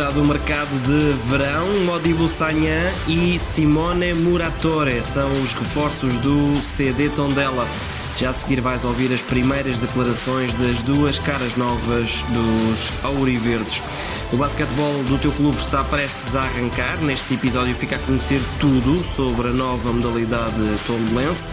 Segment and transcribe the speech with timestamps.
[0.00, 1.68] fechado o mercado de verão.
[1.84, 7.68] Modibo Sagnan e Simone Muratore são os reforços do CD Tondela.
[8.16, 13.82] Já a seguir vais ouvir as primeiras declarações das duas caras novas dos Auriverdes.
[14.32, 16.96] O basquetebol do teu clube está prestes a arrancar.
[17.02, 21.44] Neste episódio fica a conhecer tudo sobre a nova modalidade tondelense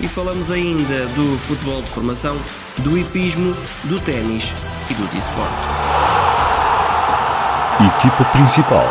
[0.00, 2.36] e falamos ainda do futebol de formação,
[2.78, 3.52] do hipismo,
[3.84, 4.52] do ténis
[4.88, 6.25] e dos esportes.
[7.78, 8.86] Equipa principal.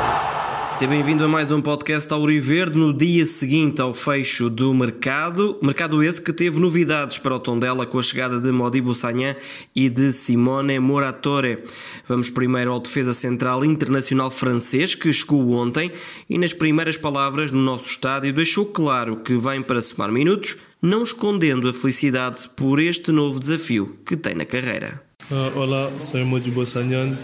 [0.69, 5.57] Seja bem-vindo a mais um podcast Auriverde no dia seguinte ao fecho do mercado.
[5.59, 9.35] Mercado esse que teve novidades para o Tondela com a chegada de Modibo Sagnan
[9.75, 11.63] e de Simone Moratore.
[12.05, 15.91] Vamos primeiro ao defesa central internacional francês que chegou ontem
[16.29, 21.01] e nas primeiras palavras no nosso estádio deixou claro que vem para somar minutos, não
[21.01, 25.01] escondendo a felicidade por este novo desafio que tem na carreira.
[25.31, 27.17] Uh, olá, sou Modibo Sagnan.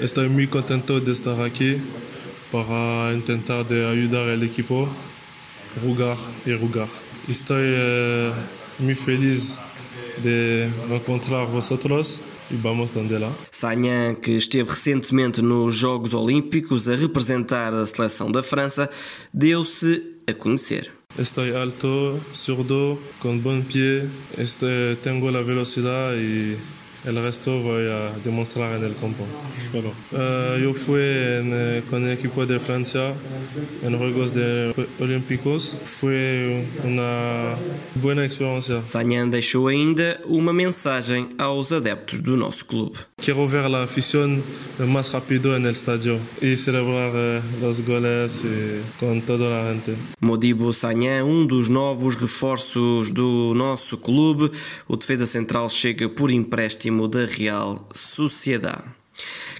[0.00, 1.80] Estoy muy contento de estar aquí
[2.50, 4.88] para intentar de ayudar al equipo
[5.80, 6.88] jugar y jugar.
[7.28, 8.32] Estoy eh,
[8.78, 9.58] muy feliz
[10.22, 12.20] de encontrar vosotros
[12.50, 13.32] e vamos lá.
[13.50, 18.90] Sagnan, que esteve recentemente nos Jogos Olímpicos a representar a seleção da França,
[19.32, 20.90] deu-se a conhecer.
[21.18, 24.06] Estou alto, zurdo, com bom pé,
[25.02, 26.58] tenho a velocidade e
[27.04, 29.26] El resto voy a demostrar en el campo,
[29.58, 29.92] espero.
[30.12, 33.14] Uh, yo fui en, con el equipo de Francia
[33.82, 35.76] en Juegos de Olímpicos.
[35.84, 37.58] Foi uma
[37.96, 38.82] boa experiência.
[38.86, 42.96] Sanhan deixou ainda uma mensagem aos adeptos do nosso clube.
[43.20, 44.40] Quero ver a afición
[44.78, 48.44] mais rápido no estádio e celebrar uh, os goles
[49.00, 49.96] com toda a gente.
[50.20, 54.52] Modibo Sanhan, um dos novos reforços do nosso clube.
[54.86, 58.84] O defesa central chega por empréstimo empréstimo da Real Sociedade.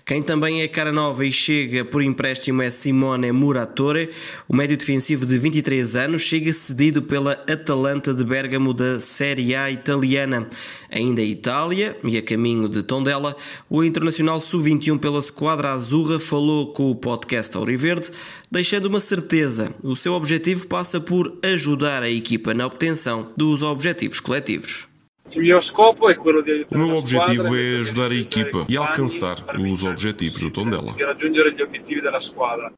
[0.04, 4.10] Quem também é cara nova e chega por empréstimo é Simone Muratore.
[4.48, 9.71] O médio defensivo de 23 anos chega cedido pela Atalanta de Bergamo da Série A
[9.71, 10.48] italiana.
[10.91, 13.37] Ainda a Itália, e a caminho de Tondela,
[13.71, 18.10] o internacional sub-21 pela Squadra Azurra falou com o podcast Auriverde,
[18.50, 24.19] deixando uma certeza: o seu objetivo passa por ajudar a equipa na obtenção dos objetivos
[24.19, 24.91] coletivos.
[25.34, 30.94] O meu objetivo é ajudar a equipa e alcançar os objetivos do Tondela.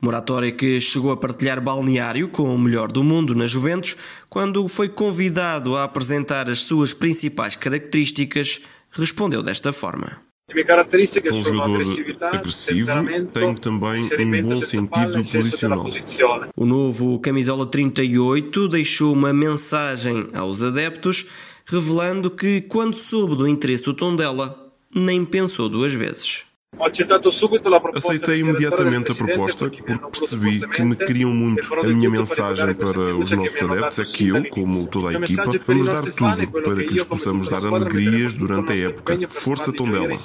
[0.00, 3.96] Moratória que chegou a partilhar balneário com o melhor do mundo na Juventus,
[4.28, 8.60] quando foi convidado a apresentar as suas principais características,
[8.90, 10.22] respondeu desta forma.
[11.26, 11.82] Sou um jogador
[12.20, 12.92] agressivo,
[13.32, 15.86] tenho também um bom sentido posicional.
[16.54, 21.26] O novo camisola 38 deixou uma mensagem aos adeptos
[21.64, 26.44] revelando que, quando soube do interesse do Tondela, nem pensou duas vezes.
[27.94, 31.74] Aceitei imediatamente a proposta porque percebi que me queriam muito.
[31.74, 35.86] A minha mensagem para os nossos adeptos é que eu, como toda a equipa, vamos
[35.86, 39.18] dar tudo para que lhes possamos dar alegrias durante a época.
[39.28, 40.18] Força Tondela!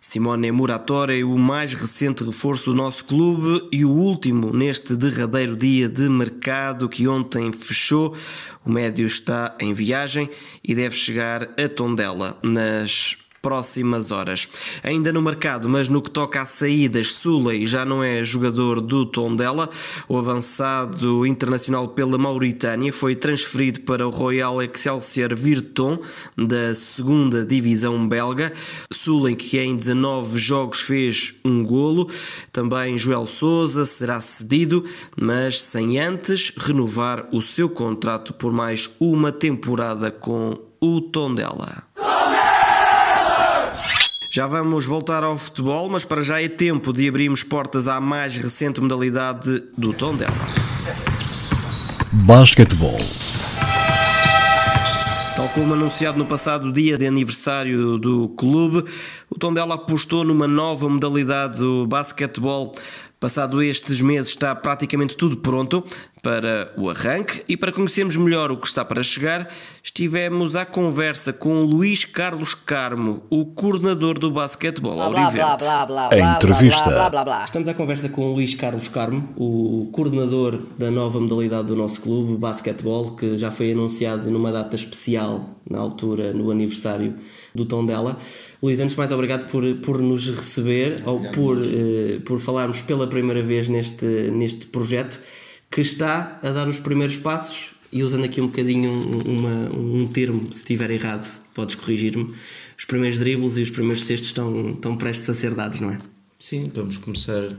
[0.00, 5.88] Simone Muratore, o mais recente reforço do nosso clube e o último neste derradeiro dia
[5.88, 8.14] de mercado que ontem fechou.
[8.66, 10.28] O médio está em viagem
[10.62, 14.48] e deve chegar a Tondela nas próximas horas.
[14.84, 19.04] Ainda no mercado, mas no que toca a saídas, Suley já não é jogador do
[19.04, 19.68] Tondela.
[20.08, 25.98] O avançado internacional pela Mauritânia foi transferido para o Royal Excelsior Virton
[26.36, 28.52] da segunda divisão belga.
[28.92, 32.08] Suley que em 19 jogos fez um golo.
[32.52, 34.84] Também Joel Souza será cedido,
[35.20, 41.84] mas sem antes renovar o seu contrato por mais uma temporada com o Tondela.
[44.34, 48.34] Já vamos voltar ao futebol, mas para já é tempo de abrirmos portas à mais
[48.38, 50.32] recente modalidade do Tondela.
[52.10, 52.96] Basquetebol.
[55.36, 58.88] Tal como anunciado no passado dia de aniversário do clube,
[59.28, 62.72] o Tondela apostou numa nova modalidade do basquetebol
[63.22, 65.84] Passado estes meses está praticamente tudo pronto
[66.24, 69.48] para o arranque e para conhecermos melhor o que está para chegar,
[69.80, 75.64] estivemos à conversa com Luís Carlos Carmo, o coordenador do basquetebol Auriverde.
[75.64, 77.12] A entrevista.
[77.44, 82.00] Estamos à conversa com o Luís Carlos Carmo, o coordenador da nova modalidade do nosso
[82.00, 87.14] clube, basquetebol, que já foi anunciado numa data especial, na altura, no aniversário
[87.54, 88.18] do Tondela.
[88.62, 93.06] Luís, antes de mais, obrigado por, por nos receber, ou por, uh, por falarmos pela
[93.06, 95.18] primeira vez neste, neste projeto,
[95.70, 98.90] que está a dar os primeiros passos, e usando aqui um bocadinho
[99.26, 102.34] uma, um termo, se estiver errado, podes corrigir-me,
[102.78, 105.98] os primeiros dribles e os primeiros cestos estão, estão prestes a ser dados, não é?
[106.38, 107.56] Sim, vamos começar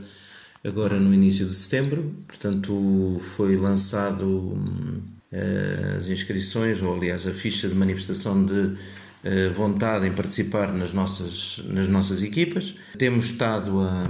[0.64, 2.14] agora no início de setembro.
[2.26, 5.00] Portanto, foi lançado hum,
[5.96, 8.76] as inscrições, ou aliás, a ficha de manifestação de
[9.24, 12.74] eh, vontade em participar nas nossas, nas nossas equipas.
[12.98, 14.06] Temos estado a,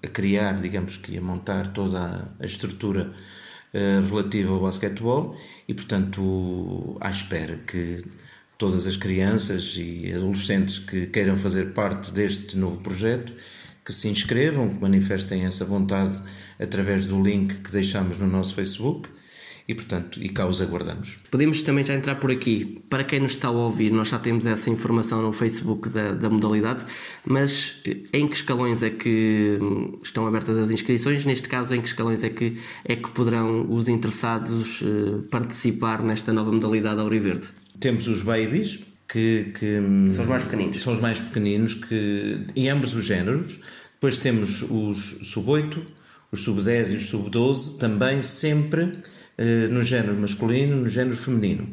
[0.00, 3.10] a criar, digamos que a montar toda a estrutura
[3.74, 5.36] uh, relativa ao basquetebol
[5.66, 8.04] e, portanto, à espera que
[8.56, 13.32] todas as crianças e adolescentes que queiram fazer parte deste novo projeto
[13.84, 16.22] que se inscrevam, que manifestem essa vontade
[16.60, 19.08] através do link que deixamos no nosso Facebook
[19.68, 21.18] e, portanto, e cá os aguardamos.
[21.30, 22.82] Podemos também já entrar por aqui.
[22.88, 26.30] Para quem nos está a ouvir, nós já temos essa informação no Facebook da, da
[26.30, 26.86] modalidade,
[27.22, 31.26] mas eh, em que escalões é que hum, estão abertas as inscrições?
[31.26, 36.32] Neste caso, em que escalões é que, é que poderão os interessados uh, participar nesta
[36.32, 37.48] nova modalidade Auriverde?
[37.78, 40.82] Temos os babies, que, que, hum, são os mais pequeninos.
[40.82, 43.60] São os mais pequeninos, que, em ambos os géneros.
[43.92, 45.78] Depois temos os sub-8,
[46.30, 48.98] os sub-10 e os sub-12, também sempre
[49.38, 51.68] eh, no género masculino, no género feminino.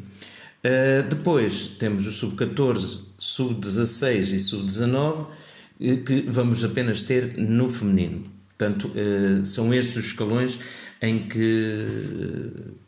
[0.62, 5.26] Eh, depois temos o sub-14, sub-16 e sub-19,
[5.80, 8.22] eh, que vamos apenas ter no feminino.
[8.56, 8.90] Portanto,
[9.44, 10.58] são estes os escalões
[11.02, 11.84] em que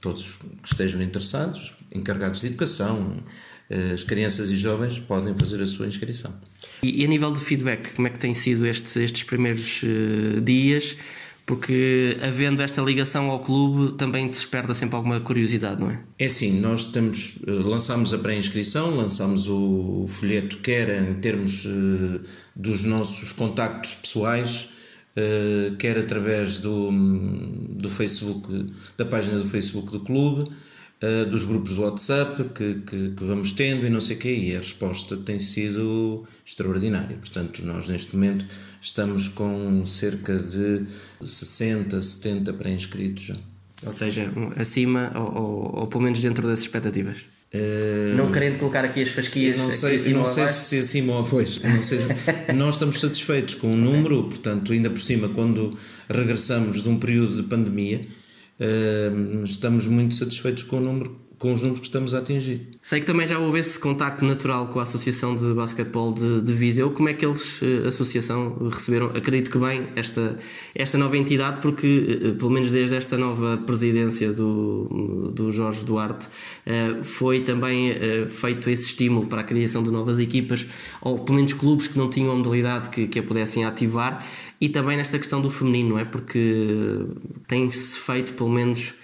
[0.00, 3.22] todos que estejam interessados, encarregados de educação,
[3.92, 6.34] as crianças e jovens podem fazer a sua inscrição.
[6.82, 9.82] E, a nível de feedback, como é que têm sido estes, estes primeiros
[10.42, 10.96] dias?
[11.48, 15.98] Porque havendo esta ligação ao clube também desperta sempre alguma curiosidade, não é?
[16.18, 22.20] É assim, nós estamos, eh, lançámos a pré-inscrição, lançámos o folheto quer em termos uh,
[22.54, 24.68] dos nossos contactos pessoais,
[25.16, 28.66] uh, quer através do, do Facebook,
[28.98, 30.44] da página do Facebook do clube,
[31.02, 34.34] uh, dos grupos do WhatsApp que, que, que, vamos tendo e não sei o quê,
[34.34, 37.16] e a resposta tem sido extraordinária.
[37.16, 38.44] Portanto, nós neste momento
[38.80, 40.86] estamos com cerca de
[41.22, 43.36] 60, 70 pré-inscritos já.
[43.86, 47.18] Ou seja, acima ou, ou, ou, pelo menos dentro das expectativas.
[47.54, 49.56] Uh, não querendo colocar aqui as fasquias.
[49.56, 51.58] Não sei, não sei se acima ou pois.
[51.64, 55.74] Não sei se, nós estamos satisfeitos com o número, portanto, ainda por cima, quando
[56.10, 58.02] regressamos de um período de pandemia,
[59.44, 62.68] estamos muito satisfeitos com o número com os números que estamos a atingir.
[62.82, 66.52] Sei que também já houve esse contacto natural com a Associação de Basquetebol de, de
[66.52, 66.90] Viseu.
[66.90, 70.36] Como é que eles, a eh, associação, receberam, acredito que bem, esta,
[70.74, 76.28] esta nova entidade, porque, eh, pelo menos desde esta nova presidência do, do Jorge Duarte,
[76.66, 77.94] eh, foi também
[78.28, 80.66] feito esse estímulo para a criação de novas equipas,
[81.00, 84.24] ou pelo menos clubes que não tinham a modalidade que, que a pudessem ativar,
[84.60, 86.04] e também nesta questão do feminino, não é?
[86.04, 87.06] Porque
[87.46, 88.94] tem-se feito, pelo menos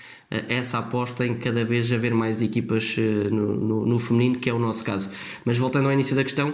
[0.48, 4.52] essa aposta em cada vez haver mais equipas eh, no, no, no, feminino, que é
[4.52, 5.10] o nosso caso.
[5.44, 6.52] Mas voltando ao início da questão,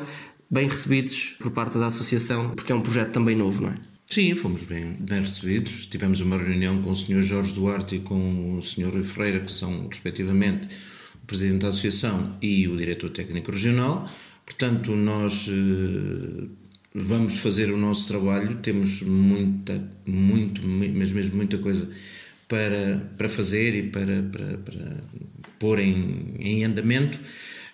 [0.51, 3.75] bem recebidos por parte da associação, porque é um projeto também novo, não é?
[4.11, 5.87] Sim, fomos bem, bem recebidos.
[5.87, 7.23] Tivemos uma reunião com o Sr.
[7.23, 8.91] Jorge Duarte e com o Sr.
[8.93, 10.69] Rui Ferreira, que são, respectivamente,
[11.23, 14.11] o Presidente da Associação e o Diretor Técnico Regional.
[14.45, 16.49] Portanto, nós eh,
[16.95, 18.57] vamos fazer o nosso trabalho.
[18.57, 21.89] Temos muita, muito, mas mesmo muita coisa
[22.49, 24.97] para, para fazer e para, para, para
[25.59, 27.19] pôr em, em andamento.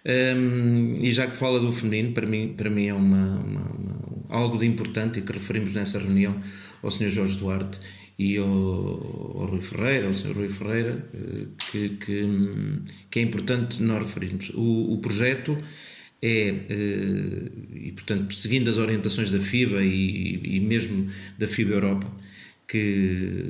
[0.06, 4.26] Um, e já que fala do feminino, para mim, para mim é uma, uma, uma,
[4.28, 6.36] algo de importante e que referimos nessa reunião
[6.80, 7.08] ao Sr.
[7.08, 7.80] Jorge Duarte
[8.16, 10.32] e ao, ao Rui Ferreira, ao Sr.
[10.32, 12.28] Rui Ferreira, eh, que, que,
[13.10, 14.50] que, é importante nós referirmos.
[14.50, 15.58] O, o projeto
[16.22, 21.08] é, eh, e portanto, seguindo as orientações da FIBA e, e mesmo
[21.38, 22.10] da FIBA Europa,
[22.66, 23.44] que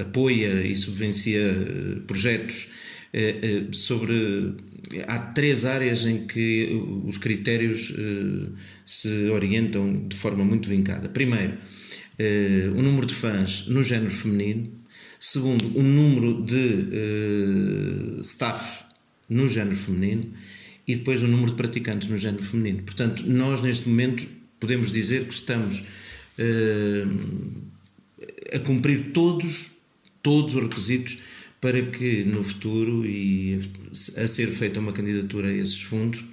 [0.00, 2.68] apoia e subvencia eh, projetos
[3.12, 4.54] eh, sobre.
[5.08, 7.92] Há três áreas em que os critérios
[8.86, 11.08] se orientam de forma muito vincada.
[11.08, 11.54] Primeiro,
[12.76, 14.70] o número de fãs no género feminino.
[15.18, 18.84] Segundo, o número de staff
[19.28, 20.32] no género feminino.
[20.86, 22.82] E depois o número de praticantes no género feminino.
[22.82, 24.26] Portanto, nós neste momento
[24.60, 25.84] podemos dizer que estamos
[28.54, 29.72] a cumprir todos,
[30.22, 31.18] todos os requisitos
[31.60, 33.60] para que no futuro e
[34.16, 36.24] a ser feita uma candidatura a esses fundos,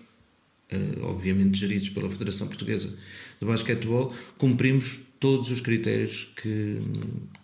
[0.70, 2.94] eh, obviamente geridos pela Federação Portuguesa
[3.40, 6.78] de Basquetebol, cumprimos todos os critérios que,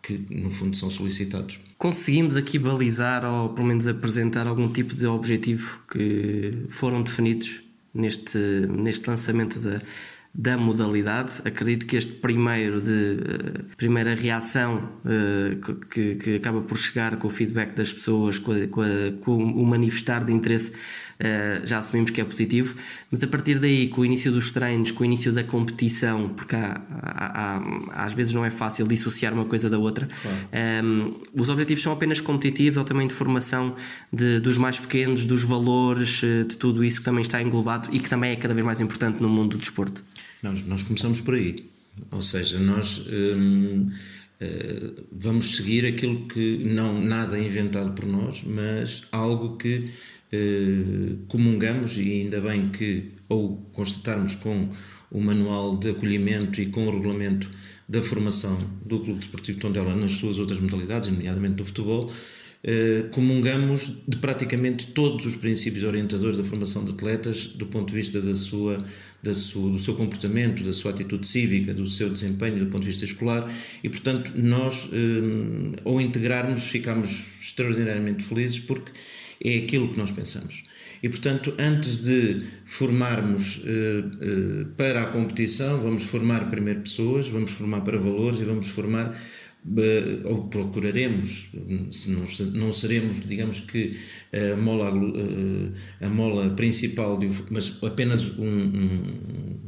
[0.04, 1.60] que no fundo são solicitados.
[1.80, 7.62] Conseguimos aqui balizar ou pelo menos apresentar algum tipo de objetivo que foram definidos
[7.94, 9.82] neste, neste lançamento da,
[10.40, 11.34] da modalidade.
[11.44, 17.28] Acredito que este primeiro de uh, primeira reação uh, que, que, acaba por chegar com
[17.28, 18.86] o feedback das pessoas, com, a, com, a,
[19.20, 22.74] com o manifestar de interesse, uh, já assumimos que é positivo.
[23.12, 26.56] Mas a partir daí, com o início dos treinos, com o início da competição, porque
[26.56, 30.86] há, há, há, às vezes não é fácil dissociar uma coisa da outra, claro.
[30.86, 33.76] um, os objetivos são apenas competitivos ou também de formação
[34.10, 38.10] de, dos mais pequenos, dos valores, de tudo isso que também está englobado e que
[38.10, 40.02] também é cada vez mais importante no mundo do desporto.
[40.42, 41.70] Nós, nós começamos por aí.
[42.12, 43.92] Ou seja, nós hum,
[44.42, 49.90] uh, vamos seguir aquilo que não nada é inventado por nós, mas algo que
[50.34, 54.70] uh, comungamos e ainda bem que ou constatarmos com
[55.12, 57.50] o manual de acolhimento e com o regulamento
[57.88, 62.12] da formação do Clube Desportivo Tondela nas suas outras modalidades, nomeadamente do futebol,
[62.62, 67.94] eh, comungamos de praticamente todos os princípios orientadores da formação de atletas do ponto de
[67.94, 68.78] vista da sua,
[69.24, 72.90] da sua, do seu comportamento, da sua atitude cívica, do seu desempenho do ponto de
[72.90, 73.50] vista escolar
[73.82, 78.92] e, portanto, nós, eh, ao integrarmos, ficamos extraordinariamente felizes porque
[79.42, 80.64] é aquilo que nós pensamos.
[81.02, 87.82] E, portanto, antes de formarmos eh, para a competição, vamos formar primeiro pessoas, vamos formar
[87.82, 89.18] para valores e vamos formar
[90.26, 91.50] ou procuraremos,
[91.92, 92.24] se não,
[92.54, 94.00] não seremos, digamos que
[94.34, 94.92] a mola,
[96.02, 97.20] a mola principal,
[97.52, 99.60] mas apenas um, um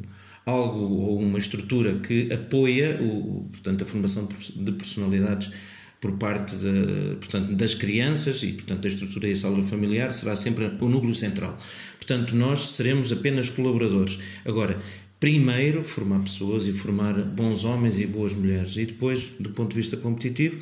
[0.46, 5.52] algo ou uma estrutura que apoia o, portanto, a formação de personalidades
[6.00, 10.36] por parte de, portanto, das crianças e portanto a estrutura e a saúde familiar será
[10.36, 11.58] sempre o núcleo central.
[11.98, 14.18] Portanto, nós seremos apenas colaboradores.
[14.44, 14.82] Agora,
[15.22, 19.76] primeiro formar pessoas e formar bons homens e boas mulheres e depois, do ponto de
[19.76, 20.58] vista competitivo,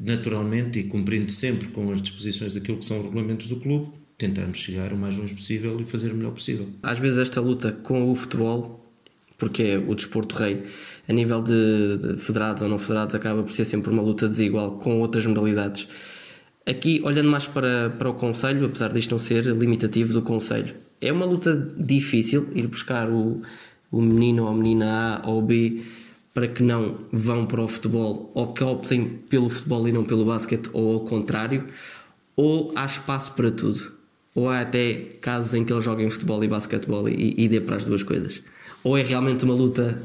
[0.00, 4.58] naturalmente e cumprindo sempre com as disposições daquilo que são os regulamentos do clube, tentarmos
[4.58, 6.68] chegar o mais longe possível e fazer o melhor possível.
[6.82, 8.84] Às vezes esta luta com o futebol,
[9.38, 10.64] porque é o desporto rei,
[11.08, 14.72] a nível de, de federados ou não federados, acaba por ser sempre uma luta desigual
[14.78, 15.86] com outras modalidades.
[16.66, 21.12] Aqui, olhando mais para, para o Conselho, apesar disto não ser limitativo do Conselho, é
[21.12, 23.40] uma luta difícil ir buscar o,
[23.90, 25.82] o menino ou a menina A ou B
[26.32, 30.24] para que não vão para o futebol ou que optem pelo futebol e não pelo
[30.24, 31.66] basquete ou ao contrário,
[32.36, 33.92] ou há espaço para tudo,
[34.34, 37.76] ou há até casos em que eles joguem futebol e basquetebol e, e dê para
[37.76, 38.42] as duas coisas.
[38.82, 40.02] Ou é realmente uma luta,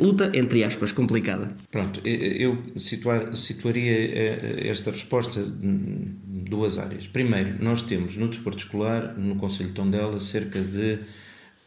[0.00, 1.56] luta entre aspas, complicada?
[1.72, 6.16] Pronto, eu situar, situaria eh, esta resposta em
[6.48, 7.08] duas áreas.
[7.08, 11.00] Primeiro, nós temos no desporto escolar, no Conselho de Tondela, cerca de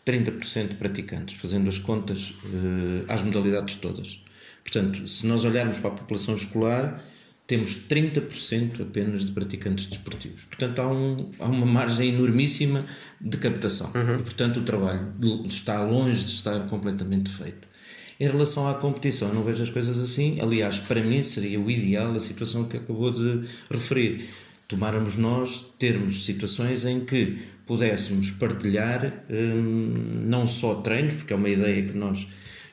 [0.06, 4.24] 30% de praticantes, fazendo as contas uh, às modalidades todas.
[4.64, 7.04] Portanto, se nós olharmos para a população escolar,
[7.48, 10.46] temos 30% apenas de praticantes desportivos.
[10.46, 12.86] Portanto, há, um, há uma margem enormíssima
[13.22, 13.92] de captação.
[13.94, 14.20] Uhum.
[14.20, 15.14] E, portanto, o trabalho
[15.46, 17.68] está longe de estar completamente feito.
[18.20, 20.40] Em relação à competição, eu não vejo as coisas assim.
[20.42, 24.30] Aliás, para mim seria o ideal a situação que acabou de referir.
[24.68, 31.50] Tomáramos nós termos situações em que pudéssemos partilhar hum, não só treinos, porque é uma
[31.50, 32.28] ideia que nós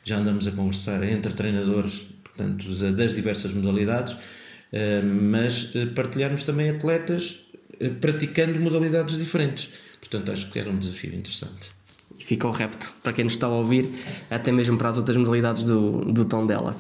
[0.04, 6.70] já andamos a conversar entre treinadores portanto, das diversas modalidades, hum, mas eh, partilharmos também
[6.70, 7.40] atletas
[7.80, 9.70] eh, praticando modalidades diferentes.
[10.00, 11.70] Portanto, acho que era um desafio interessante.
[12.18, 13.88] Fica o repto para quem nos está a ouvir,
[14.30, 16.76] até mesmo para as outras modalidades do, do tom dela.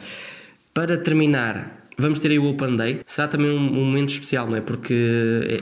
[0.72, 3.00] Para terminar, Vamos ter aí o Open Day.
[3.06, 4.60] Será também um, momento especial, não é?
[4.60, 4.92] Porque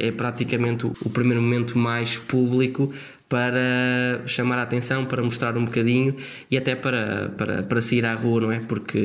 [0.00, 2.90] é, é praticamente o, o primeiro momento mais público
[3.30, 6.16] para chamar a atenção, para mostrar um bocadinho
[6.50, 8.58] e até para, para, para sair à rua, não é?
[8.58, 9.00] Porque,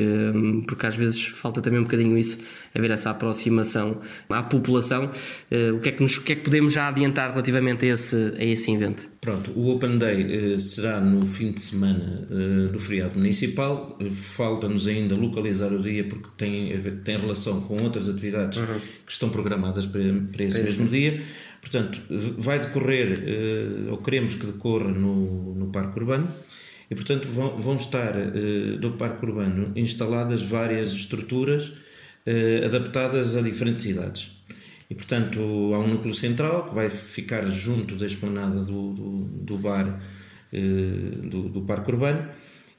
[0.66, 2.36] porque às vezes falta também um bocadinho isso,
[2.74, 5.08] haver essa aproximação à população.
[5.48, 7.94] Uh, o, que é que nos, o que é que podemos já adiantar relativamente a
[7.94, 9.08] esse, a esse evento?
[9.20, 13.96] Pronto, o Open Day uh, será no fim de semana uh, do feriado municipal.
[14.12, 18.80] Falta-nos ainda localizar o dia porque tem, tem relação com outras atividades uhum.
[19.06, 20.02] que estão programadas para,
[20.32, 21.22] para esse mesmo dia.
[21.66, 22.00] Portanto,
[22.38, 26.28] vai decorrer, uh, ou queremos que decorra no, no Parque Urbano,
[26.88, 33.42] e portanto vão, vão estar uh, no Parque Urbano instaladas várias estruturas uh, adaptadas a
[33.42, 34.30] diferentes idades.
[34.88, 35.40] E portanto
[35.74, 40.00] há um núcleo central que vai ficar junto da esplanada do, do, do bar
[40.52, 42.24] do, do Parque Urbano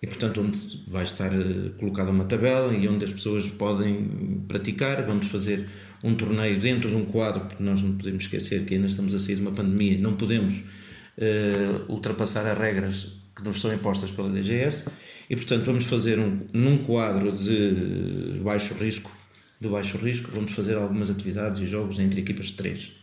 [0.02, 1.30] e portanto onde vai estar
[1.78, 5.06] colocada uma tabela e onde as pessoas podem praticar.
[5.06, 5.68] Vamos fazer
[6.04, 9.20] um torneio dentro de um quadro, porque nós não podemos esquecer que ainda estamos a
[9.20, 14.30] sair de uma pandemia, não podemos uh, ultrapassar as regras que nos são impostas pela
[14.30, 14.90] DGS
[15.30, 19.12] e portanto vamos fazer um, num quadro de baixo risco,
[19.60, 22.94] de baixo risco, vamos fazer algumas atividades e jogos entre equipas de três.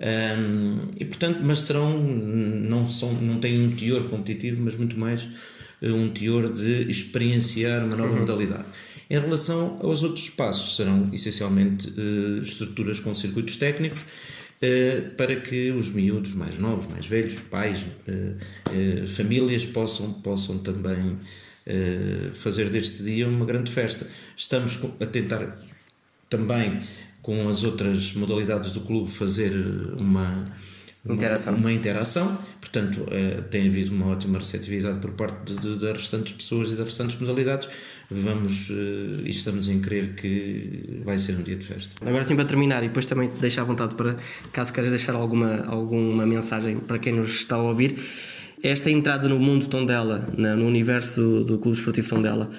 [0.00, 5.28] Um, e portanto, mas serão, não, são, não têm um teor competitivo, mas muito mais
[5.82, 8.20] um teor de experienciar uma nova uhum.
[8.20, 8.64] modalidade.
[9.10, 15.72] Em relação aos outros espaços, serão essencialmente uh, estruturas com circuitos técnicos uh, para que
[15.72, 21.18] os miúdos mais novos, mais velhos, pais, uh, famílias possam, possam também
[22.34, 24.04] fazer deste dia uma grande festa.
[24.36, 25.56] Estamos a tentar
[26.28, 26.82] também
[27.22, 29.52] com as outras modalidades do clube fazer
[29.96, 30.50] uma
[31.08, 31.54] interação.
[31.54, 36.68] Uma, uma interação, portanto, uh, tem havido uma ótima receptividade por parte das restantes pessoas
[36.68, 37.68] e das restantes modalidades.
[38.10, 41.94] Vamos uh, e estamos em crer que vai ser um dia de festa.
[42.06, 44.16] Agora sim, para terminar, e depois também deixar à vontade para,
[44.52, 47.98] caso queiras deixar alguma, alguma mensagem para quem nos está a ouvir,
[48.62, 52.50] esta entrada no mundo Tondela, no universo do, do Clube Esportivo Tondela,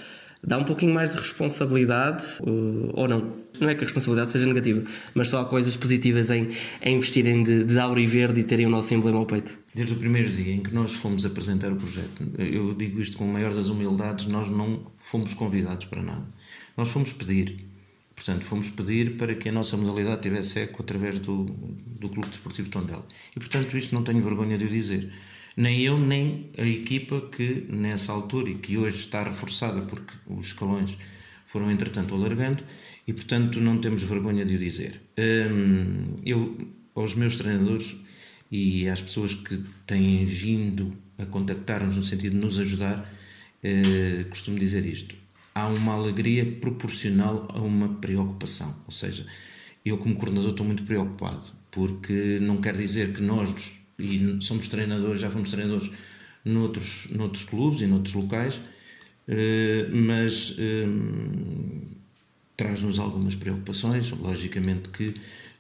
[0.44, 3.34] dá um pouquinho mais de responsabilidade uh, ou não?
[3.60, 4.84] Não é que a responsabilidade seja negativa,
[5.14, 6.50] mas só há coisas positivas em,
[6.82, 9.56] em investirem de, de auro e verde e terem o nosso emblema ao peito.
[9.74, 13.26] Desde o primeiro dia em que nós fomos apresentar o projeto, eu digo isto com
[13.26, 16.28] a maior das humildades, nós não fomos convidados para nada.
[16.76, 17.70] Nós fomos pedir.
[18.16, 22.70] Portanto, fomos pedir para que a nossa modalidade tivesse eco através do, do Clube Desportivo
[22.70, 23.06] Tondela.
[23.36, 25.12] E, portanto, isto não tenho vergonha de o dizer
[25.56, 30.48] nem eu nem a equipa que nessa altura e que hoje está reforçada porque os
[30.48, 30.98] escalões
[31.46, 32.64] foram entretanto alargando
[33.08, 35.02] e portanto não temos vergonha de o dizer.
[35.20, 36.58] Hum, eu
[36.96, 37.96] aos meus treinadores
[38.52, 43.10] e às pessoas que têm vindo a contactar-nos no sentido de nos ajudar,
[43.64, 45.16] eh, costumo dizer isto.
[45.54, 48.76] Há uma alegria proporcional a uma preocupação.
[48.86, 49.26] Ou seja,
[49.86, 55.22] eu, como coordenador, estou muito preocupado, porque não quer dizer que nós e somos treinadores,
[55.22, 55.92] já fomos treinadores
[56.44, 58.60] noutros, noutros clubes e noutros locais,
[59.28, 60.88] eh, mas eh,
[62.58, 65.14] traz-nos algumas preocupações, logicamente que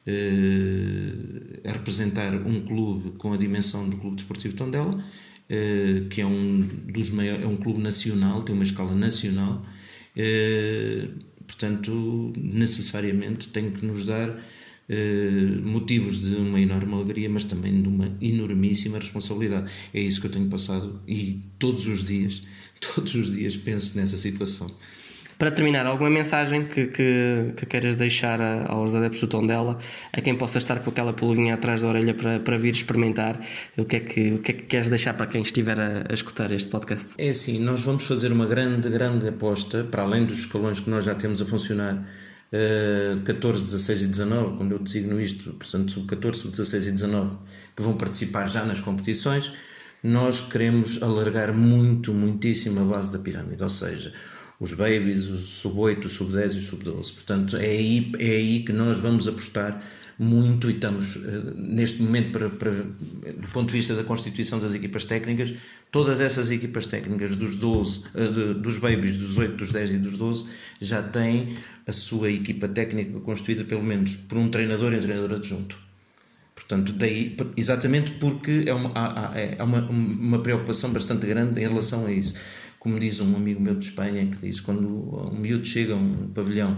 [0.04, 4.92] é representar um clube com a dimensão do Clube Desportivo Tondela,
[6.10, 9.64] que é um dos maiores, é um clube nacional, tem uma escala nacional,
[11.46, 14.42] portanto, necessariamente tem que nos dar
[15.64, 19.72] motivos de uma enorme alegria, mas também de uma enormíssima responsabilidade.
[19.94, 22.42] É isso que eu tenho passado e todos os dias,
[22.80, 24.68] todos os dias penso nessa situação.
[25.42, 29.80] Para terminar, alguma mensagem que, que, que queiras deixar aos adeptos do Tondela,
[30.14, 33.42] a quem possa estar com aquela pulguinha atrás da orelha para, para vir experimentar,
[33.76, 36.14] o que, é que, o que é que queres deixar para quem estiver a, a
[36.14, 37.08] escutar este podcast?
[37.18, 41.06] É assim, nós vamos fazer uma grande, grande aposta, para além dos escalões que nós
[41.06, 42.08] já temos a funcionar,
[43.26, 47.38] 14, eh, 16 e 19, quando eu designo isto, portanto, sub-14, sub-16 e 19,
[47.76, 49.52] que vão participar já nas competições,
[50.04, 54.14] nós queremos alargar muito, muitíssimo a base da pirâmide, ou seja,
[54.60, 57.14] os babies, o sub-8, o sub-10 e o sub-12.
[57.14, 59.82] Portanto, é aí, é aí que nós vamos apostar
[60.22, 64.76] muito e estamos eh, neste momento, para, para, do ponto de vista da constituição das
[64.76, 65.52] equipas técnicas,
[65.92, 70.18] todas essas equipas técnicas dos 12, eh, dos babies, dos 8, dos 10 e dos
[70.18, 70.46] 12,
[70.80, 71.58] já têm
[71.88, 75.80] a sua equipa técnica constituída pelo menos por um treinador e um treinador adjunto.
[76.54, 82.06] Portanto, daí, exatamente porque é uma, há, é uma, uma preocupação bastante grande em relação
[82.06, 82.36] a isso.
[82.78, 86.30] Como diz um amigo meu de Espanha, que diz quando um miúdo chega a um
[86.34, 86.78] pavilhão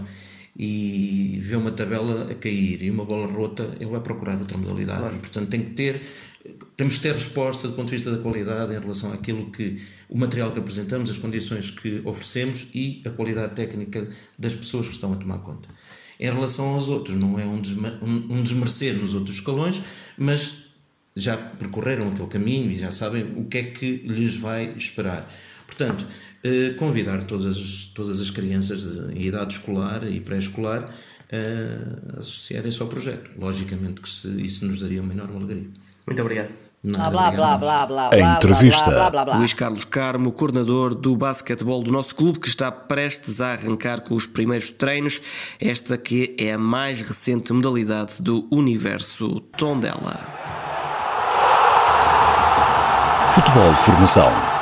[0.56, 5.00] e vê uma tabela a cair e uma bola rota, ele vai procurar outra modalidade.
[5.00, 5.16] Claro.
[5.16, 6.02] E, portanto, tem que ter,
[6.76, 10.16] temos que ter resposta do ponto de vista da qualidade em relação àquilo que, o
[10.16, 15.12] material que apresentamos, as condições que oferecemos e a qualidade técnica das pessoas que estão
[15.12, 15.68] a tomar conta.
[16.20, 17.60] Em relação aos outros, não é um,
[18.30, 19.82] um desmerecer nos outros escalões,
[20.16, 20.64] mas
[21.16, 25.32] já percorreram aquele caminho e já sabem o que é que lhes vai esperar.
[25.66, 26.06] Portanto,
[26.78, 30.90] convidar todas, todas as crianças de, em idade escolar e pré-escolar
[31.32, 33.30] a associarem-se ao projeto.
[33.38, 35.68] Logicamente que se, isso nos daria uma enorme alegria.
[36.06, 36.50] Muito obrigado.
[36.86, 38.90] Blá, blá, blá, blá, blá, blá, entrevista.
[38.90, 43.40] Blá, blá, blá, Luís Carlos Carmo, coordenador do basquetebol do nosso clube, que está prestes
[43.40, 45.22] a arrancar com os primeiros treinos,
[45.58, 50.28] esta que é a mais recente modalidade do universo Tondela.
[53.34, 54.53] Futebol Formação.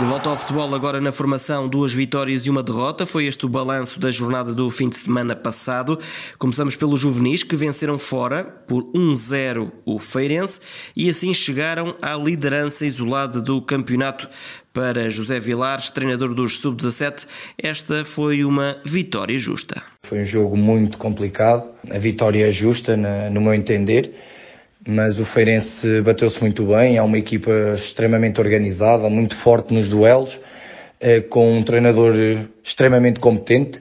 [0.00, 3.04] De volta ao futebol, agora na formação, duas vitórias e uma derrota.
[3.04, 5.98] Foi este o balanço da jornada do fim de semana passado.
[6.38, 10.58] Começamos pelos juvenis, que venceram fora por 1-0 o Feirense
[10.96, 14.26] e assim chegaram à liderança isolada do campeonato.
[14.72, 17.26] Para José Vilares, treinador dos Sub-17,
[17.58, 19.82] esta foi uma vitória justa.
[20.08, 24.14] Foi um jogo muito complicado, a vitória é justa, no meu entender
[24.86, 30.36] mas o Feirense bateu-se muito bem, é uma equipa extremamente organizada, muito forte nos duelos,
[31.00, 32.14] eh, com um treinador
[32.64, 33.80] extremamente competente,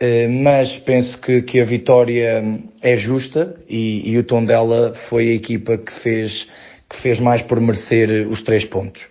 [0.00, 2.44] eh, mas penso que, que a vitória
[2.80, 6.46] é justa e, e o tom dela foi a equipa que fez,
[6.88, 9.02] que fez mais por merecer os três pontos.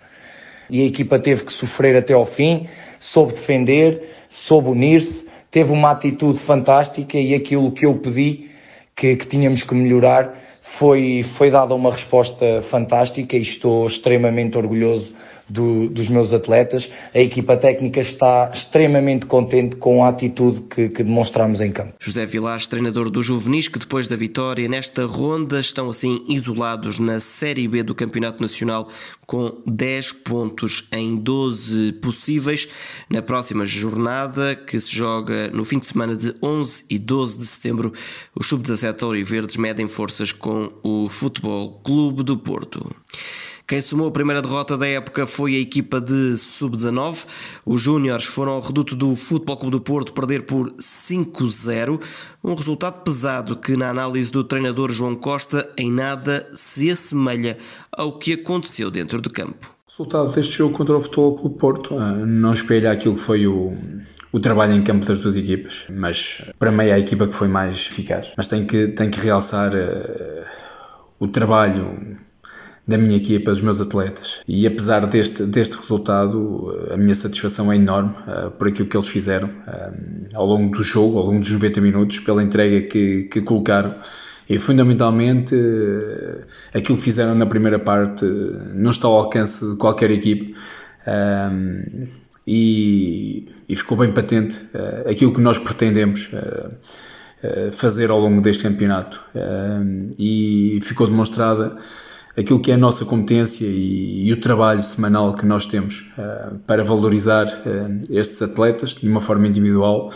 [0.69, 2.67] e a equipa teve que sofrer até ao fim,
[2.99, 4.01] soube defender,
[4.47, 8.49] soube unir-se, teve uma atitude fantástica e aquilo que eu pedi
[8.95, 10.42] que, que tínhamos que melhorar
[10.79, 15.13] foi, foi dada uma resposta fantástica e estou extremamente orgulhoso
[15.49, 16.87] do, dos meus atletas.
[17.13, 21.93] A equipa técnica está extremamente contente com a atitude que, que demonstramos em campo.
[21.99, 27.19] José Vilas, treinador do Juvenis, que depois da vitória nesta ronda estão assim isolados na
[27.19, 28.87] Série B do Campeonato Nacional
[29.25, 32.67] com 10 pontos em 12 possíveis.
[33.09, 37.45] Na próxima jornada, que se joga no fim de semana de 11 e 12 de
[37.45, 37.93] setembro,
[38.35, 42.89] os Sub-17 Auriverdes medem forças com o Futebol Clube do Porto.
[43.73, 47.25] Quem somou a primeira derrota da época foi a equipa de sub-19.
[47.65, 51.99] Os Júniores foram ao reduto do Futebol Clube do Porto perder por 5-0,
[52.43, 57.57] um resultado pesado que, na análise do treinador João Costa, em nada se assemelha
[57.91, 59.71] ao que aconteceu dentro de campo.
[59.87, 63.47] O resultado deste jogo contra o Futebol Clube Porto ah, não espelha aquilo que foi
[63.47, 63.75] o,
[64.31, 67.47] o trabalho em campo das duas equipas, mas para mim é a equipa que foi
[67.47, 68.33] mais eficaz.
[68.37, 70.45] Mas tem que, tem que realçar uh,
[71.19, 72.15] o trabalho
[72.85, 74.41] da minha equipa, dos meus atletas.
[74.47, 79.07] E apesar deste, deste resultado, a minha satisfação é enorme uh, por aquilo que eles
[79.07, 83.41] fizeram uh, ao longo do jogo, ao longo dos 90 minutos, pela entrega que, que
[83.41, 83.95] colocaram.
[84.49, 86.43] E fundamentalmente uh,
[86.73, 88.25] aquilo que fizeram na primeira parte
[88.73, 90.53] não está ao alcance de qualquer equipe.
[92.45, 94.59] E, e, ficou bem patente
[95.09, 96.31] aquilo que nós pretendemos
[97.71, 99.21] fazer ao longo deste campeonato.
[100.17, 101.75] e ficou demonstrada
[102.37, 106.57] aquilo que é a nossa competência e, e o trabalho semanal que nós temos uh,
[106.65, 110.09] para valorizar uh, estes atletas de uma forma individual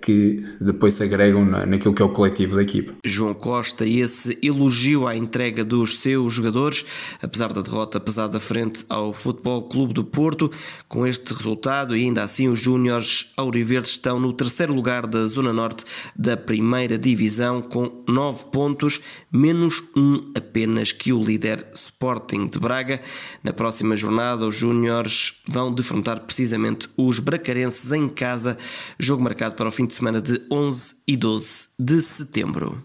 [0.00, 2.94] que depois se agregam naquilo que é o coletivo da equipa.
[3.04, 6.84] João Costa, e esse elogio à entrega dos seus jogadores,
[7.22, 10.50] apesar da derrota pesada frente ao Futebol Clube do Porto,
[10.88, 15.52] com este resultado e ainda assim os Júniores Auriverdes estão no terceiro lugar da Zona
[15.52, 15.84] Norte
[16.16, 23.00] da Primeira Divisão com 9 pontos, menos um apenas que o líder Sporting de Braga.
[23.42, 28.56] Na próxima jornada os Júniores vão defrontar precisamente os Bracarenses em casa,
[28.98, 32.82] jogo marcado marcado para o fim de semana de 11 e 12 de setembro.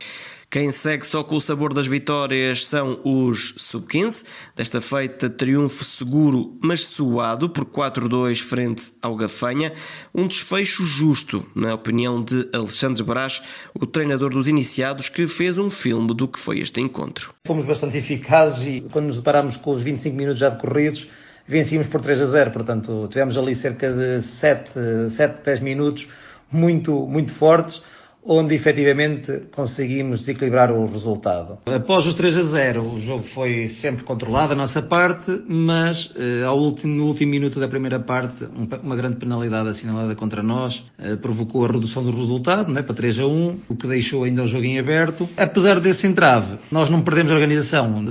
[0.49, 4.23] Quem segue só com o sabor das vitórias são os Sub-15.
[4.55, 9.73] Desta feita, triunfo seguro, mas suado, por 4-2 frente ao Gafanha.
[10.13, 13.41] Um desfecho justo, na opinião de Alexandre Brás,
[13.73, 17.33] o treinador dos iniciados, que fez um filme do que foi este encontro.
[17.47, 21.07] Fomos bastante eficazes e quando nos deparamos com os 25 minutos já decorridos,
[21.47, 22.51] vencíamos por 3 a 0.
[22.51, 24.71] Portanto, tivemos ali cerca de 7,
[25.17, 26.07] 7 10 minutos
[26.53, 27.81] muito, muito fortes,
[28.25, 31.57] onde efetivamente conseguimos desequilibrar o resultado.
[31.65, 36.43] Após os 3 a 0, o jogo foi sempre controlado da nossa parte, mas eh,
[36.43, 38.45] ao último, no último minuto da primeira parte,
[38.81, 43.19] uma grande penalidade assinalada contra nós eh, provocou a redução do resultado né, para 3
[43.19, 45.27] a 1, o que deixou ainda o jogo em aberto.
[45.35, 48.03] Apesar desse entrave, nós não perdemos a organização.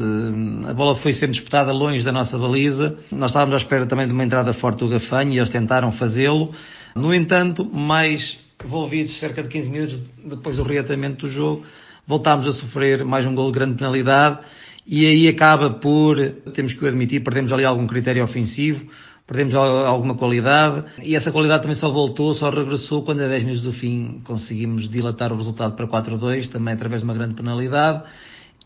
[0.68, 2.96] A bola foi sempre disputada longe da nossa baliza.
[3.10, 6.52] Nós estávamos à espera também de uma entrada forte do Gafanho e eles tentaram fazê-lo.
[6.94, 11.64] No entanto, mais envolvidos cerca de 15 minutos depois do reatamento do jogo,
[12.06, 14.40] voltámos a sofrer mais um gol de grande penalidade
[14.86, 16.16] e aí acaba por,
[16.54, 18.84] temos que o admitir, perdemos ali algum critério ofensivo,
[19.26, 23.62] perdemos alguma qualidade e essa qualidade também só voltou, só regressou quando a 10 minutos
[23.62, 28.02] do fim conseguimos dilatar o resultado para 4-2, também através de uma grande penalidade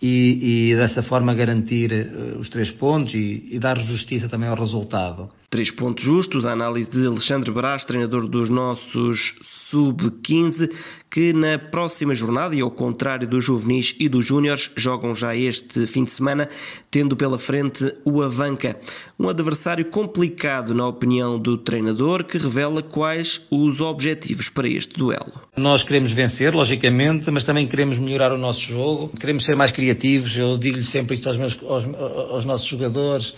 [0.01, 4.57] e, e dessa forma garantir uh, os três pontos e, e, dar justiça também ao
[4.57, 5.31] resultado.
[5.57, 10.71] Três pontos justos, a análise de Alexandre Brás, treinador dos nossos sub-15,
[11.11, 15.87] que na próxima jornada, e ao contrário dos juvenis e dos júniores, jogam já este
[15.87, 16.51] fim de semana,
[16.91, 18.79] tendo pela frente o Avanca.
[19.19, 25.41] Um adversário complicado, na opinião do treinador, que revela quais os objetivos para este duelo.
[25.57, 30.37] Nós queremos vencer, logicamente, mas também queremos melhorar o nosso jogo, queremos ser mais criativos.
[30.37, 31.85] Eu digo-lhe sempre isto aos, meus, aos,
[32.31, 33.33] aos nossos jogadores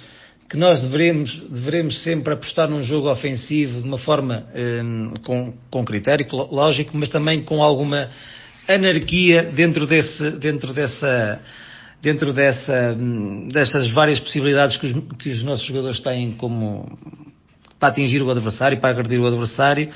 [0.49, 5.85] que nós devemos, devemos sempre apostar num jogo ofensivo de uma forma um, com, com
[5.85, 8.09] critério, lógico, mas também com alguma
[8.67, 11.41] anarquia dentro, desse, dentro dessa
[12.01, 16.97] dentro dessa, hum, dessas várias possibilidades que os, que os nossos jogadores têm como
[17.79, 19.89] para atingir o adversário, para agredir o adversário,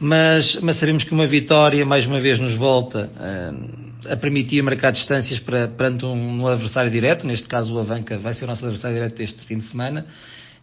[0.00, 4.92] mas, mas sabemos que uma vitória mais uma vez nos volta uh, a permitir marcar
[4.92, 8.64] distâncias para, perante um, um, adversário direto, neste caso o Avanca vai ser o nosso
[8.64, 10.06] adversário direto este fim de semana,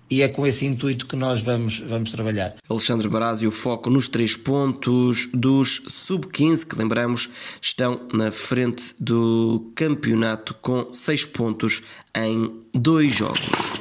[0.09, 2.55] e é com esse intuito que nós vamos, vamos trabalhar.
[2.69, 7.29] Alexandre Barasi, o foco nos três pontos dos sub-15, que lembramos
[7.61, 11.81] estão na frente do campeonato com seis pontos
[12.15, 13.74] em dois jogos.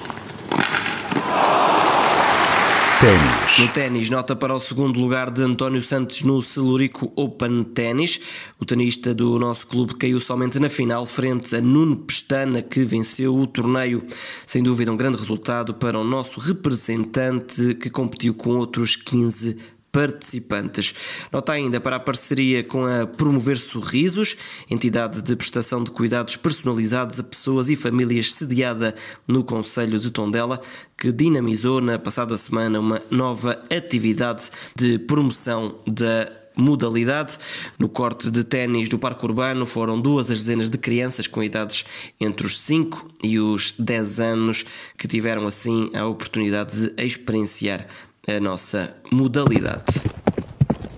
[3.05, 3.59] Ténis.
[3.59, 8.19] No ténis, nota para o segundo lugar de António Santos no Celurico Open Ténis.
[8.59, 13.37] O tenista do nosso clube caiu somente na final, frente a Nuno Pestana, que venceu
[13.37, 14.03] o torneio.
[14.47, 19.59] Sem dúvida, um grande resultado para o nosso representante, que competiu com outros 15
[19.95, 20.93] participantes.
[21.33, 24.37] Nota ainda para a parceria com a Promover Sorrisos,
[24.69, 30.61] entidade de prestação de cuidados personalizados a pessoas e famílias sediada no Conselho de Tondela,
[30.99, 37.39] que dinamizou na passada semana uma nova atividade de promoção da modalidade.
[37.79, 41.85] No corte de ténis do Parque Urbano foram duas as dezenas de crianças com idades
[42.21, 44.65] entre os 5 e os 10 anos
[44.99, 47.87] que tiveram assim a oportunidade de experienciar
[48.27, 50.03] a nossa modalidade.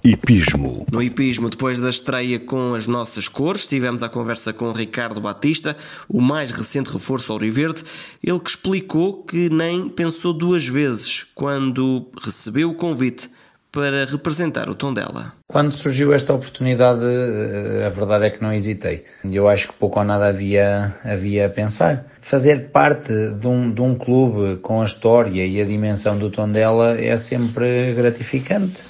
[0.05, 0.87] Hipismo.
[0.93, 5.77] No hipismo, depois da estreia com as nossas cores, tivemos a conversa com Ricardo Batista,
[6.09, 7.83] o mais recente reforço ao Rio Verde,
[8.23, 13.29] ele que explicou que nem pensou duas vezes quando recebeu o convite
[13.77, 15.35] para representar o Tondela.
[15.47, 19.05] Quando surgiu esta oportunidade, eh, a verdade é que não hesitei.
[19.23, 22.07] Eu acho que pouco ou nada havia, havia a pensar.
[22.31, 26.99] Fazer parte de um, de um clube com a história e a dimensão do Tondela
[26.99, 28.83] é sempre gratificante.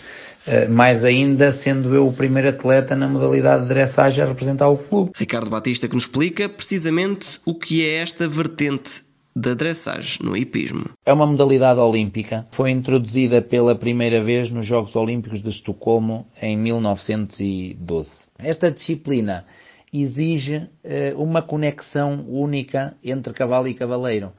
[0.46, 4.78] Eh, mais ainda sendo eu o primeiro atleta na modalidade de dressage a representar o
[4.78, 5.10] clube.
[5.16, 9.05] Ricardo Batista que nos explica precisamente o que é esta vertente
[9.36, 10.86] da dressage no hipismo.
[11.04, 12.46] É uma modalidade olímpica.
[12.52, 18.10] Foi introduzida pela primeira vez nos Jogos Olímpicos de Estocolmo em 1912.
[18.38, 19.44] Esta disciplina
[19.92, 24.32] exige uh, uma conexão única entre cavalo e cavaleiro.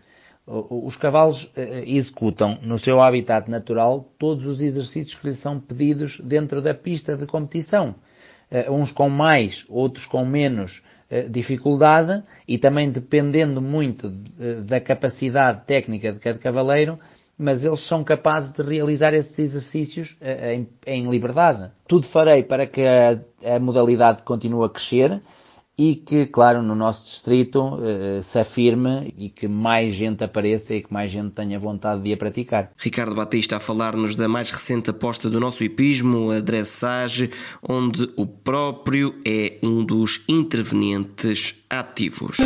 [0.48, 1.52] Os cavalos uh,
[1.86, 7.16] executam no seu habitat natural todos os exercícios que lhes são pedidos dentro da pista
[7.16, 7.94] de competição.
[8.52, 10.97] Uh, uns com mais, outros com menos eh,
[11.30, 14.10] dificuldade e também dependendo muito
[14.66, 17.00] da capacidade técnica de cada cavaleiro,
[17.38, 21.70] mas eles são capazes de realizar esses exercícios eh, em, em liberdade.
[21.88, 25.22] Tudo farei para que a, a modalidade continue a crescer
[25.78, 30.82] e que, claro, no nosso distrito uh, se afirme e que mais gente apareça e
[30.82, 32.72] que mais gente tenha vontade de a praticar.
[32.76, 37.30] Ricardo Batista a falar-nos da mais recente aposta do nosso hipismo, a dressage,
[37.62, 42.38] onde o próprio é um dos intervenientes ativos.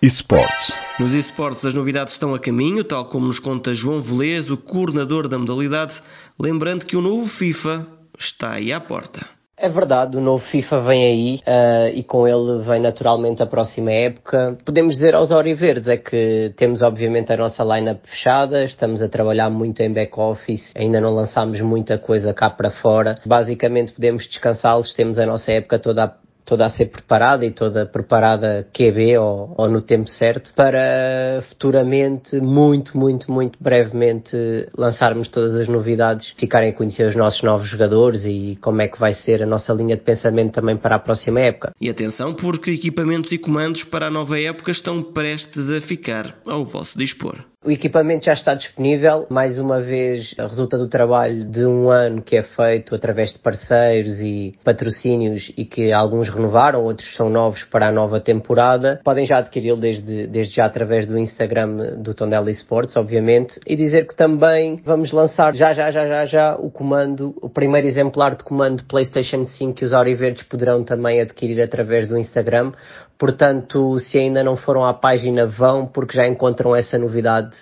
[0.00, 0.74] Esportes.
[0.98, 5.28] Nos esportes as novidades estão a caminho, tal como nos conta João Velez, o coordenador
[5.28, 6.00] da modalidade,
[6.38, 7.86] lembrando que o novo FIFA
[8.18, 9.33] está aí à porta.
[9.56, 13.92] É verdade, o novo FIFA vem aí uh, e com ele vem naturalmente a próxima
[13.92, 14.58] época.
[14.64, 19.48] Podemos dizer aos Auriverdes é que temos obviamente a nossa lineup fechada, estamos a trabalhar
[19.50, 23.20] muito em back-office, ainda não lançámos muita coisa cá para fora.
[23.24, 26.12] Basicamente podemos descansá-los, temos a nossa época toda
[26.44, 32.36] toda a ser preparada e toda preparada QB ou, ou, no tempo certo para futuramente,
[32.40, 34.36] muito, muito, muito brevemente
[34.76, 39.00] lançarmos todas as novidades, ficarem a conhecer os nossos novos jogadores e como é que
[39.00, 41.72] vai ser a nossa linha de pensamento também para a próxima época.
[41.80, 46.64] E atenção porque equipamentos e comandos para a nova época estão prestes a ficar ao
[46.64, 47.53] vosso dispor.
[47.64, 52.36] O equipamento já está disponível, mais uma vez resulta do trabalho de um ano que
[52.36, 57.88] é feito através de parceiros e patrocínios e que alguns renovaram, outros são novos para
[57.88, 59.00] a nova temporada.
[59.02, 64.06] Podem já adquiri-lo desde, desde já através do Instagram do Tondela Esportes, obviamente, e dizer
[64.06, 68.44] que também vamos lançar já, já, já, já, já o comando, o primeiro exemplar de
[68.44, 72.72] comando PlayStation 5 que os Auriverdes poderão também adquirir através do Instagram.
[73.18, 77.56] Portanto, se ainda não foram à página, vão, porque já encontram essa novidade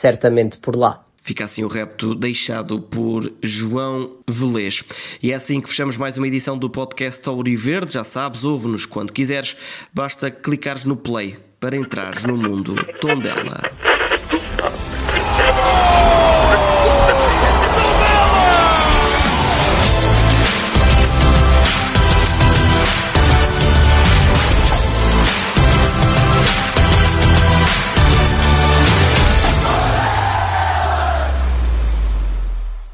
[0.00, 1.04] certamente por lá.
[1.20, 4.82] Fica assim o repto deixado por João Velez.
[5.22, 7.24] E é assim que fechamos mais uma edição do podcast
[7.56, 7.92] Verde.
[7.92, 9.56] Já sabes, ouve-nos quando quiseres.
[9.94, 13.91] Basta clicares no play para entrares no mundo Tondela.